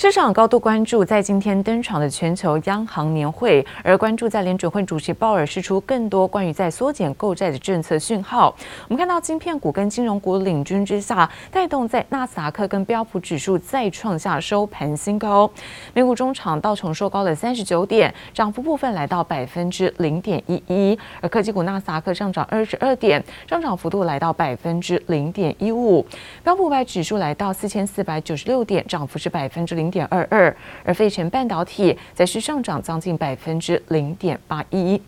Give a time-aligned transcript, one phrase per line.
[0.00, 8.56] 市场高度关注在今天登场的全球央行年会，而关注在联准会主席鲍尔释出更多关于在缩减购债的政策讯号。
[8.88, 15.50] 我们看到晶片股跟金融股领军之下，带动在纳斯达克跟标普指数再创下收盘新高。
[15.92, 26.02] 美股中场道琼收高了三十九点，涨幅部分来到百分之零点一一，而科技股纳斯达克上涨二十二点，上涨幅度来到百分之零点一五。
[26.42, 30.54] 标普五百指数来到四千四百九十六点，涨幅是百分之零点二二，
[30.84, 35.00] 而费城半导体则是上涨将近百分之零点八一。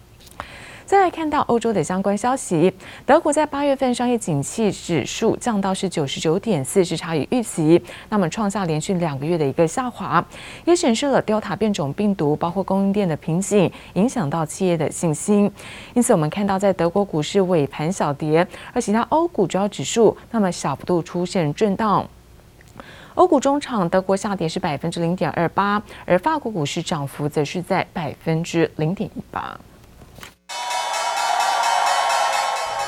[0.84, 2.70] 再来看到欧洲的相关消息，
[3.06, 10.22] 德国在八月份商业景气指数降到是九十九点四，是差于预期，那么创下连续两个月的一个下滑，
[10.66, 15.50] 也显示了 Delta 变种病毒包括供应链的瓶颈影响到企业的信心。
[15.94, 22.06] 因此，我们看到在德国股市尾盘小跌，而其他欧股主要指数那么小幅度出现震荡。
[23.14, 29.58] 欧股中场，德国下跌是百分之零点二八，而法国股市涨幅则是在百分之零点一八。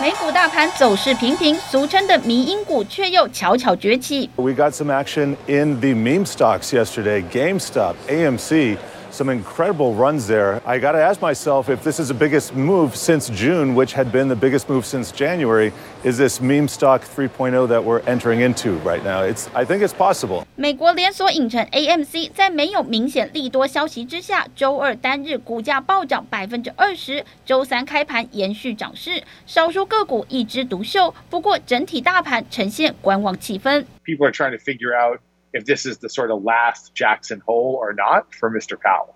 [0.00, 4.28] 美股大盘走势平平，俗称的迷因股却又悄悄崛起。
[4.36, 7.22] We got some action in the meme stocks yesterday.
[7.31, 8.77] GameStop, AMC.
[9.14, 10.62] Some incredible runs there.
[10.66, 14.12] I got to ask myself if this is the biggest move since June, which had
[14.12, 15.73] been the biggest move since January.
[16.03, 19.23] Is this meme stock 3.0 that we're entering into right now?
[19.23, 20.45] It's, I think it's possible.
[20.56, 31.14] 美国连锁影城 AMC 在没有明显利多消息之下，周二单日股价暴涨百分之二十，周三开盘延续涨势，少数个股一枝独秀。
[31.30, 33.84] 不过整体大盘呈现观望气氛。
[34.06, 35.20] People are trying to figure out.
[35.53, 38.80] if this is the sort of last Jackson Hole or not for Mr.
[38.80, 39.16] Powell.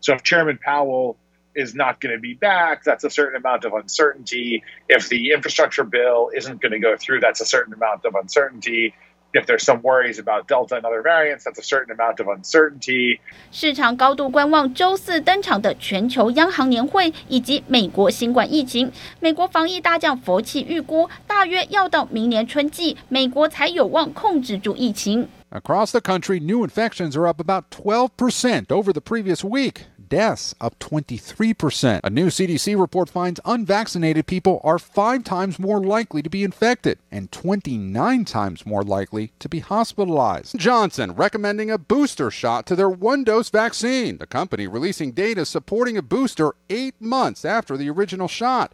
[0.00, 1.16] So if Chairman Powell
[1.54, 4.62] is not going to be back, that's a certain amount of uncertainty.
[4.88, 8.94] If the infrastructure bill isn't going to go through, that's a certain amount of uncertainty.
[9.36, 13.18] If there's some worries about Delta and other variants, that's a certain amount of uncertainty.
[13.50, 18.92] 市场高度观望周四登场的全球央行年会以及美国新冠疫情。
[19.18, 25.28] 美国防疫大将佛奇预估，大约要到明年春季，美国才有望控制住疫情。
[25.51, 29.85] Across the country, new infections are up about 12% over the previous week.
[30.07, 32.01] Deaths up 23%.
[32.03, 36.99] A new CDC report finds unvaccinated people are five times more likely to be infected
[37.11, 40.57] and 29 times more likely to be hospitalized.
[40.57, 44.19] Johnson recommending a booster shot to their one dose vaccine.
[44.19, 48.73] The company releasing data supporting a booster eight months after the original shot.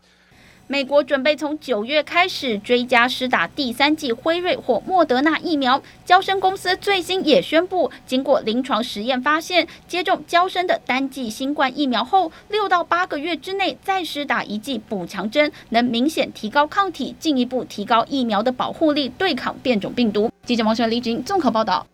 [0.67, 5.79] 美国准备从九月开始追加施打第三剂辉瑞或莫德纳疫苗。
[6.03, 20.31] 交生公司最新也宣布，经过临床实验发现，接种交生的单剂新冠疫苗后，六到八个月之内再施打一剂补强针，能明显提高抗体，进一步提高疫苗的保护力，对抗变种病毒。
[20.45, 21.85] 记者王璇、李锦综合报道。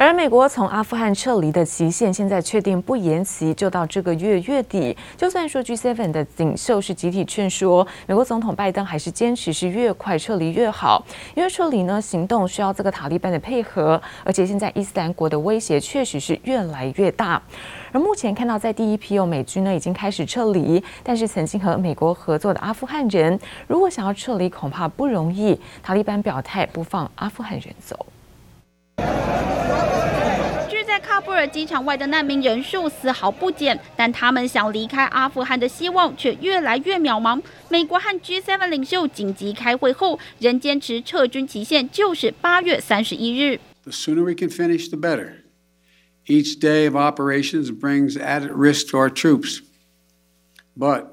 [0.00, 4.96] 而美国从阿富汗撤离的期限现在确定不延期，就到这个月月底。
[5.14, 17.42] 就算说 G7 的领袖是集体劝说，美国总统拜登还是坚持是越快撤离越好，因为撤离呢行动需要这个塔利班的配合，而且现在伊斯兰国的威胁确实是越来越大。
[17.92, 25.60] 而目前看到在第一批有美军呢已经开始撤离，但是曾经和美国合作的阿富汗人，如果想要撤离恐怕不容易。
[25.82, 28.06] 塔利班表态不放阿富汗人走。
[31.19, 37.41] 喀布尔机场外的难民人数丝毫不减，但他们想离开阿富汗的希望却越来越渺茫。
[37.69, 43.59] 美国和 G7 领袖紧急开会后，仍坚持撤军期限就是八月三十一日。
[43.83, 45.43] The sooner we can finish, the better.
[46.27, 49.61] Each day of operations brings added risk to our troops,
[50.75, 51.07] but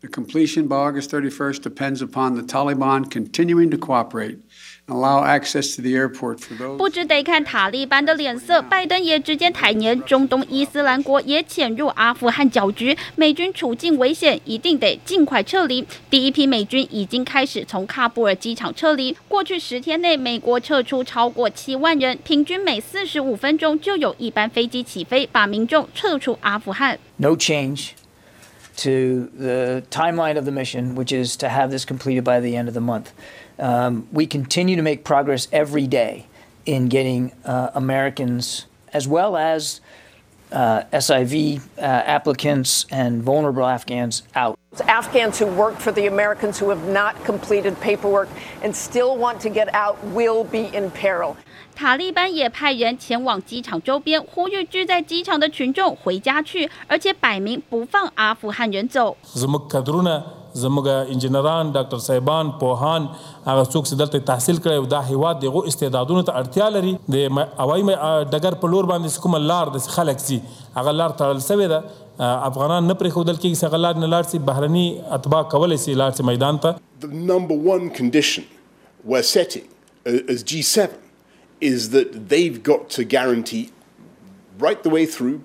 [0.00, 4.38] the completion by August 31st depends upon the Taliban continuing to cooperate.
[4.86, 6.76] Allow access to the airport for those.
[6.76, 15.86] 不只得看塔利班的脸色，拜登也直接坦言，中东伊斯兰国也潜入阿富汗搅局，美军处境危险，一定得尽快撤离。
[16.10, 26.98] 第一批美军已经开始从喀布尔机场撤离，过去十天内，美国撤出超过七万人，平均每四十五分钟就有一班飞机起飞，把民众撤出阿富汗。
[27.18, 27.90] No change
[28.78, 32.66] to the timeline of the mission, which is to have this completed by the end
[32.66, 33.06] of the month.
[33.58, 36.26] Um, we continue to make progress every day
[36.64, 39.80] in getting uh, Americans as well as
[40.50, 44.58] uh, SIV uh, applicants and vulnerable Afghans out.
[44.86, 48.28] Afghans who worked for the Americans who have not completed paperwork
[48.62, 51.36] and still want to get out will be in peril.
[51.74, 59.16] 塔利班也派人前往机场周边，呼吁聚在机场的群众回家去，而且摆明不放阿富汗人走。
[60.63, 63.07] زموږ انجنیران ډاکټر صاحبان پوهان
[63.45, 66.93] هغه څوک چې دلته تحصیل کړي دا هیواد دغه استعدادونو ته اړتیا لري.
[67.15, 67.15] د
[67.63, 70.39] هوایي ډګر په لور باندې کوم لار د خلک سي
[70.77, 71.81] هغه لار تړل شوی ده.
[72.27, 74.43] افغانان نه پرې خودل کېږي چې غلار نه لار سي.
[74.51, 74.85] بهرني
[75.19, 76.75] اتباع کولای سي لار سي میدان ته.
[77.07, 78.47] The number one condition
[79.03, 79.67] we're setting
[80.05, 80.89] as G7
[81.73, 83.69] is that they've got to guarantee
[84.65, 85.37] right the way through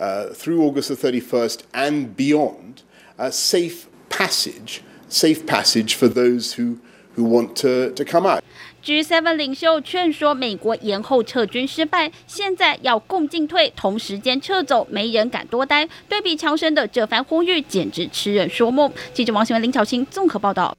[0.00, 2.82] uh, through August the 31st and beyond,
[3.18, 6.76] a safe passage, safe passage for those who,
[7.16, 8.42] who want to, to come out.
[8.84, 15.88] G7 领袖劝说美国延后撤军失败，现在要共进退，同时间撤走，没人敢多待。
[16.08, 18.90] 对比强生的这番呼吁，简直痴人说梦。
[19.12, 20.74] 记者王新文、林巧清综合报道。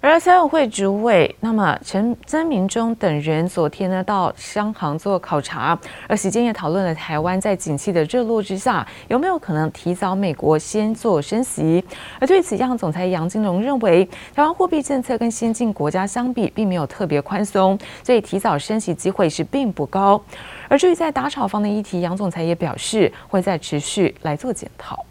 [0.00, 11.84] 而财委会主委，那么陈曾明忠等人昨天呢到商行做考察，而席间也讨论了台湾在景气的热络之下，有没有可能提早美国先做升息？
[12.20, 20.22] 而对此，央行总裁杨金龙认为，台湾货币政策跟先进国家相比，并没有特别宽松，所以提早升息机会是并不高。
[20.68, 25.04] 而至于在打炒房的议题，杨总裁也表示会再持续来做检讨。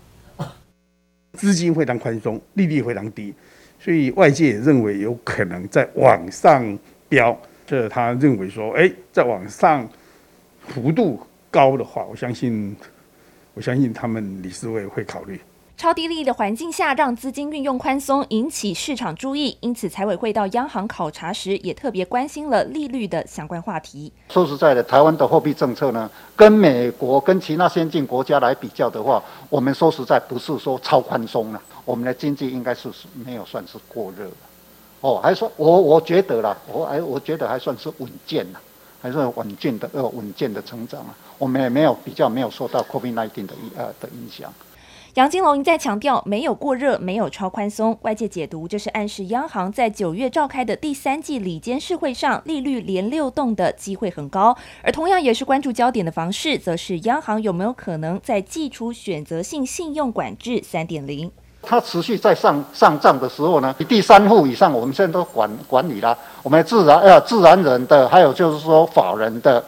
[1.34, 3.34] 资金非常宽松，利率非常低。
[3.88, 9.88] 所以外界认为有可能在往上飙，这他认为说，哎，在往上
[10.60, 11.18] 幅度
[11.50, 12.75] 高的话，我相信，
[13.54, 15.39] 我相信他们理事会会考虑。
[15.77, 19.56] 超低利率的环境下，让资金运用宽松，引起市场注意。
[19.59, 24.12] 因此，财委会到央行考察时，也特别关心了利率的相关话题。
[24.29, 31.62] 说实在的，台湾的货币政策呢，跟美国、跟其他先进国家来比较的话，我们说实在不是说超宽松了。
[31.85, 34.31] 我们的经济应该是没有算是过热的，
[35.01, 38.59] 哦，还说我我觉得啦，我还我觉得还算是稳健啦，
[39.00, 41.15] 还是稳健的呃稳健的成长啊。
[41.38, 44.51] 我们也没有比较没有受到 COVID-19 的呃的影响。
[45.17, 47.97] 杨金龙一再强调，没有过热，没有超宽松。
[48.03, 54.55] 外界解读这是暗示央行在九月召开的第三季理监事会上，利率连六动的机会很高。
[54.83, 61.31] 而同样也是关注焦点的房市，则是央行有没有可能在祭出选择性信用管制三点零。
[61.63, 66.15] 它持续在上上涨的时候呢，第三户以上，我们现在都管管理了。
[66.43, 69.65] 我们自然呃自然人的，还有就是说法人的，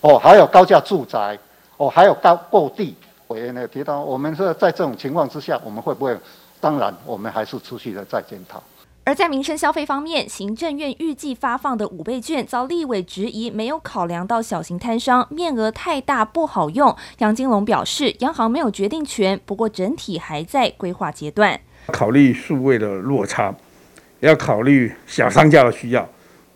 [0.00, 1.38] 哦，还有高价住宅，
[1.76, 2.94] 哦，还有高购地。
[3.28, 6.16] 委员呢提到，我们是在这种情况之下，我们会不会？
[6.58, 8.62] 当然，我们还是持续的在检讨。
[9.04, 16.96] 而在民生消费方面，行政院预计发放的五倍券遭立委质疑没有考量到小型摊商，面额太大不好用。
[17.18, 21.60] 杨金龙表示，央行没有决定权，不过整体还在规划阶段。
[21.88, 23.54] 考虑数位的落差，
[24.20, 26.08] 也要考虑小商家的需要。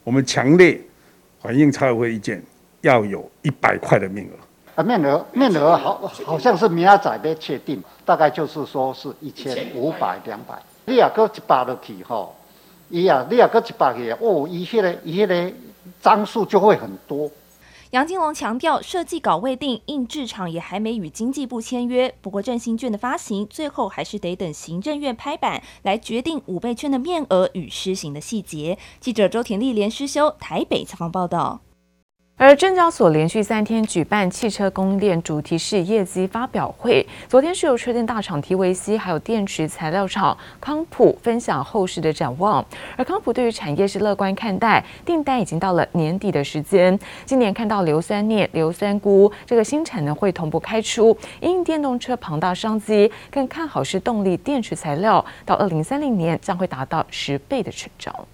[0.02, 0.80] 我们强烈
[1.40, 2.42] 反映财委会意见，
[2.80, 4.30] 要有一百块的面额。
[4.74, 10.54] 啊，面额面额好，好像是明仔要确定，大概就是说是一千五百两百。
[10.86, 12.34] 你啊，搁一百落去吼，
[12.88, 15.52] 伊啊，你啊，搁一百去哦，伊迄个伊迄个
[16.00, 17.30] 张数就会很多。
[17.90, 22.14] 杨金龙强调，设计稿未定，印制厂也还没与经济部签约。
[22.20, 28.78] 不过振兴券的发行，最后还是得等行政院拍板来决定五倍券的面额与施行的细节。
[29.00, 31.60] 记者周田丽连诗修台北采访报道。
[32.40, 42.64] 而证交所连续三天举办汽车供应链主题式业绩发表会，昨天是由车电大厂 TVC 还有电池材料厂康普分享后市的展望。
[42.96, 58.26] 而康普对于产业是乐观看待，订单已经到了年底的时间，今年看到硫酸镍、硫酸钴这个新产能会同步开出，因电动车庞大商机，更看好是动力电池材料到二零三零年将会达到十倍的成长。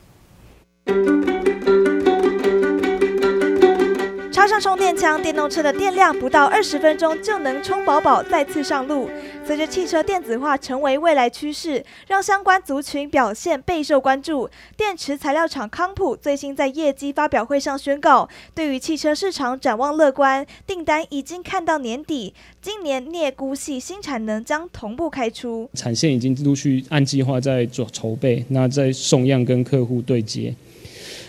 [4.47, 9.11] 加上充电枪，电动车的电量不到二十分钟就能充饱饱，再次上路。
[9.45, 14.49] 随着汽车电子化成为未来趋势，让相关族群表现备受关注。
[14.77, 22.33] 电池材料厂康普最新在业绩发表会上宣告，对于汽车市场展望乐观，订单已经看到年底。
[22.63, 30.55] 今年镍钴系新产能将同步开出，产线已经陆续按计划在做筹备，那在送样跟客户对接。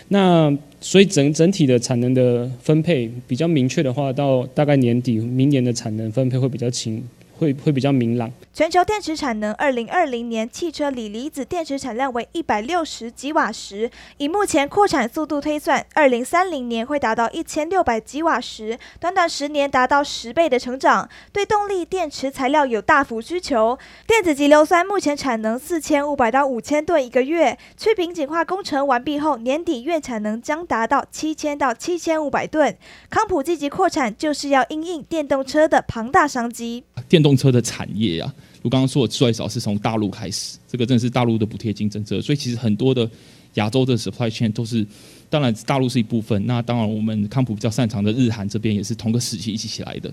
[0.08, 7.02] 那所以整整体的产能的分配比较明确的话，到大概年底，明年的产能分配会比较清。
[7.38, 8.30] 会会比较明朗。
[8.52, 21.08] 全球电池产能，二零二零年汽车锂离子电池产量为一百六十吉瓦时，以目前扩产速度推算，二零三零年会达到一千六百吉瓦时，短短十年达到十倍的成长。
[21.32, 32.76] 对动力电池材料有大幅需求，电子级硫酸目前产能四千五百到五千吨一个月，去瓶颈化工程完毕后，年底月产能将达到七千到七千五百吨。
[33.08, 36.84] 康普积极扩产，就是要因应电动车的庞大商机。
[37.08, 43.08] 电动动车的产业啊，我刚刚说的最少是从大陆开始，这个真的是大陆的补贴金政策，所以其实很多的
[43.54, 44.86] 亚洲的 supply chain 都是，
[45.28, 50.08] 当然大陆是一部分，那当然我们康普比较擅长的日韩这边也是同个时期一起起来的，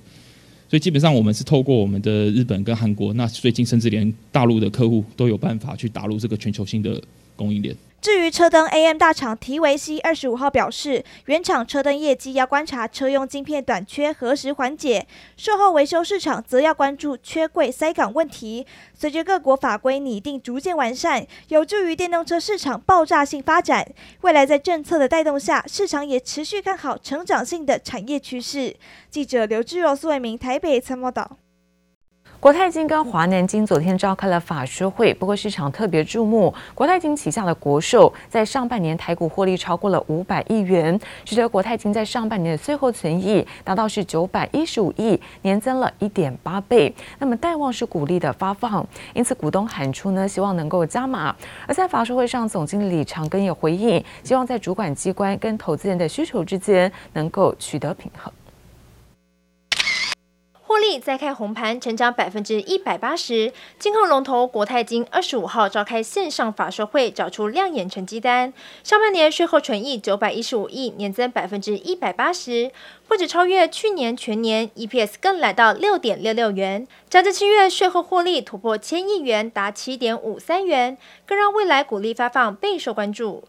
[0.70, 7.02] 所以基本上我们是透过我们的日本跟韩国，那最近甚至连大陆的客户都有办法去打入这个全球性的
[7.38, 7.74] 供应链。
[8.06, 18.68] 至于车灯 AM 大厂提维 C 二十五号表示，原厂车灯业绩要观察车用晶片短缺何时缓解，售后维修市场则要关注缺柜塞港问题。
[18.94, 23.84] 随着各国法规拟定逐渐完善，有助于电动车市场爆炸性发展。
[24.22, 28.76] 未来在政策的带动下，市场也持续看好成长性的产业趋势。
[29.10, 31.38] 记者刘志柔、苏伟明台北参谋导。
[32.46, 46.94] 国泰金跟华南金昨天召开了法说会，不过市场特别注目国泰金旗下的国寿在上半年台股获利超过了五百亿元，使得国泰金在上半年的税后存益达到是九百一十五亿，年增了一点八倍。
[47.18, 51.36] 那么待望是股利的发放，因此股东喊出呢，希望能够加码。
[51.68, 58.32] 而在法说会上，总经理李长庚也回应，希望在主管机关跟投资人的需求之间能够取得平衡。
[60.68, 63.54] 获利再开红盘，成长百分之一百八十。
[63.78, 68.52] 金控龙头国泰金二十五号召开线上法说会，找出亮眼成绩单。
[68.84, 72.72] 上半年税后纯益九百一十五亿，年增百分之一百八十，
[73.08, 76.88] 不止超越去年全年，EPS 更来到六点六六元。
[77.08, 83.44] 加之七月税后获利突破千亿元，达七点五三元，更让未来股利发放备受关注。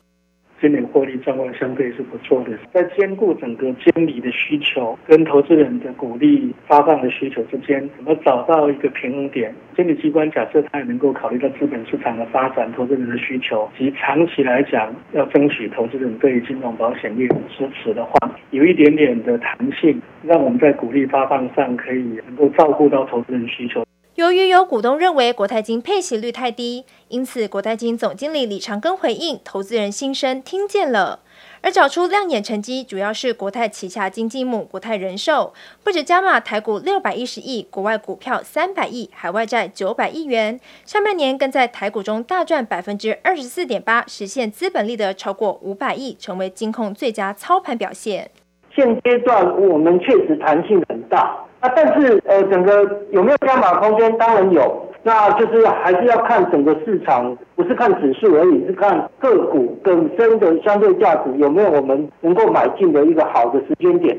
[0.60, 9.54] 今年获利状况相对是不错的，在兼顾整个监理的需求跟投资人的鼓励发放的需求之间，怎么找到一个平衡点？
[9.76, 18.12] 监理机关假设它也能够考虑到资本市场的发展、投资人的需求，及长期来讲要争取投资人对于金融保险业的支持的话，
[18.50, 23.86] 有一点点的弹性，让我们在鼓励发放上可以能够照顾到投资人需求。
[24.16, 31.20] 由于有股东认为国泰金配息率太低，因此国泰金总经理李长庚回应：投资人心声听见了。
[31.61, 35.52] 而找出亮眼成绩，主要是国泰旗下经纪母国泰人寿，
[35.85, 40.58] 不止加码台股六百一十亿，国外股票三百亿，海外债九百亿元。
[40.87, 48.30] 上半年更在台股中大赚百分之二十四点八，实现资本利得超过五百亿，成为金控最佳操盘表现。
[48.75, 51.37] 现阶段我们确实弹性很大。
[51.66, 54.16] 那，但是呃，整个有没有加码空间？
[54.18, 64.16] 当然有，那就是还是要看整个市场，不是看指数而已，是看个股本身的相对价值有没有我们能够买进的一个好的时间点。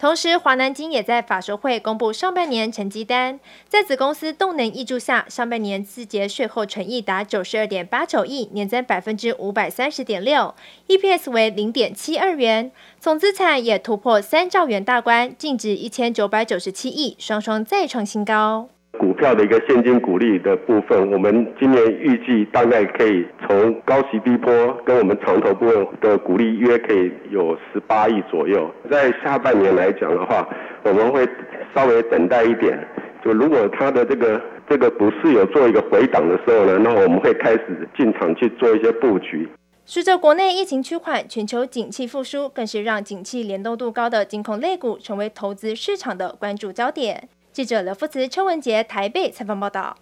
[0.00, 3.38] 同时，华南金也在法说会公布上半年成绩单，
[3.68, 10.54] 在子公司动能挹注下，上半年字节税后纯益达九十二点八九亿，年增百分之五百三十点六
[10.88, 18.70] ，EPS 为零点七二元，总资产也突破三兆元大关，净值一千九百九十七亿，双双再创新高。
[18.98, 24.52] 股票的一个现金股利的部分，我们今年预计大概可以从高息低波
[24.84, 28.70] 跟我们长投部分的股利约可以有十八亿左右。
[28.90, 30.46] 在下半年来讲的话，
[30.82, 31.26] 我们会
[31.74, 32.78] 稍微等待一点。
[33.24, 39.48] 就如果它的这个这个股市有做一个回档的时候呢，那我们会开始进场去做一些布局。
[39.86, 47.28] 随着国内疫情趋缓，全球景气复苏，更是让景气联动度高的金控类股成为投资市场的关注焦点。
[47.52, 49.96] 记者刘福慈、邱文杰台北采访报道。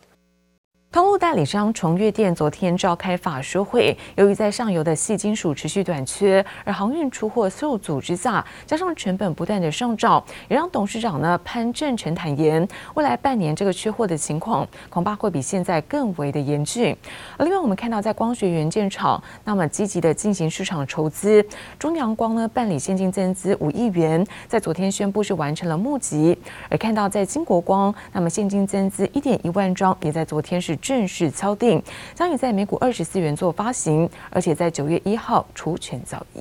[0.91, 16.97] 通路代理商崇越电昨天召开法说会，由于在上游的细金属持续短缺，而航运出货受阻之下，加上成本不断的上涨，也让董事长呢潘正成坦言，未来半年这个缺货的情况恐怕会比现在更为的严峻。
[17.37, 21.45] 而另外，我们看到在光学元件厂，那么积极的进行市场筹资，
[21.79, 26.37] 中阳光呢办理现金增资五亿元，在昨天宣布是完成了募集，
[26.71, 30.78] 而看到在金国光，那么现金增资一点一万张，也在昨天是。
[30.81, 31.83] 正式敲定，
[32.15, 36.41] 将以在每股二十四元做发行，而且在九月一号除权交易。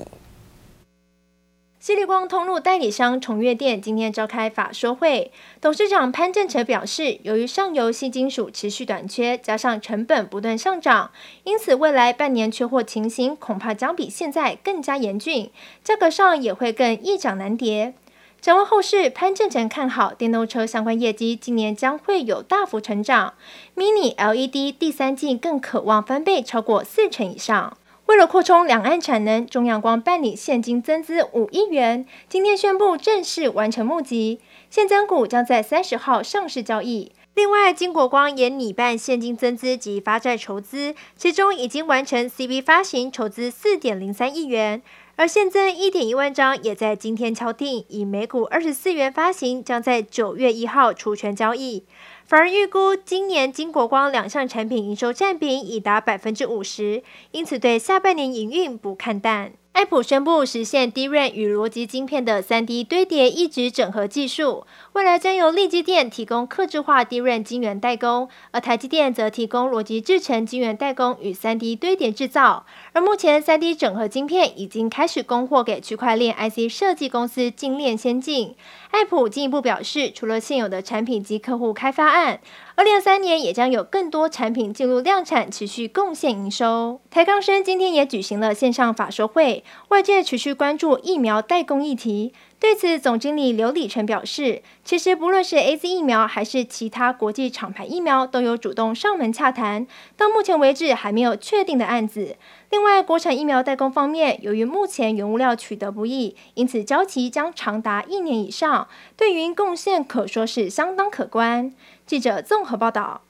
[1.79, 11.11] 西力光通路代理商崇越店今天召开法说会，董事长潘正成表示，由于上游矽金属持续短缺，加上成本不断上涨，
[11.45, 15.49] 因此未来半年缺货情形恐怕将比现在更加严峻，
[15.81, 17.93] 价格上也会更易涨难跌。
[18.39, 23.33] 展望后市，潘正成看好电动车相关业绩，今年将会有大幅成长。
[23.75, 27.75] Mini LED 第三季更可望翻倍，超过四成以上。
[28.05, 34.39] 为了扩充两岸产能，中阳光办理现金增资五亿元，今天宣布正式完成募集，
[34.69, 37.11] 现增股将在三十号上市交易。
[37.33, 44.81] 另外，金国光也拟办现金增资及发债筹资，其中已经完成 CB 发行筹资四点零三亿元。
[45.17, 51.85] 而现增一点一万张也在今天敲定，以每股二十四元发行，将在九月一号除权交易。
[52.23, 59.53] 反而预估今年金国光两项产品营收占比已达百分之五十，因此对下半年营运不看淡。
[59.77, 72.65] 爱普宣布实现 DRAM 与逻辑晶片的 3D 堆叠一直整合技术，未来将由力积电提供客制化 DRAM 晶圆代工，而台积电则提供逻辑制成晶圆代工与 3D 堆叠制造。
[72.93, 78.55] 而目前 3D 整合晶片已经开始供货给区块链 IC 设计公司精炼先进。
[78.89, 82.39] 爱普进一步表示，除了现有的产品及客户开发案，
[82.77, 87.01] 二零二三年也将有更多产品进入量产，持续贡献营收。
[87.09, 92.33] 台康生今天也举行了线上法说会，外界持续关注疫苗代工议题。
[92.59, 102.35] 对此，总经理刘礼成表示，其实不论是 AZ 疫苗还是其他国际厂牌疫苗，都有主动上门洽谈，到目前为止还没有确定的案子。
[102.69, 111.73] 另外，国产疫苗代工方面，由于目前原物料取得不易，因此交期将长达一年以上，对云贡献可说是相当可观。
[112.05, 113.21] 记者综合报道。